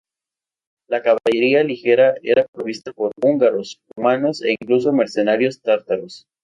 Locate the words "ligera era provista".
1.63-2.91